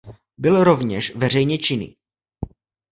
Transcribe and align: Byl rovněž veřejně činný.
Byl 0.37 0.63
rovněž 0.63 1.15
veřejně 1.15 1.57
činný. 1.57 1.95